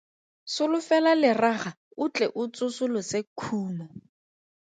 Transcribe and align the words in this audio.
Solofela 0.53 1.11
leraga 1.21 1.71
o 2.03 2.05
tle 2.15 2.27
o 2.41 2.43
tsosolose 2.55 3.19
khumo. 3.43 3.85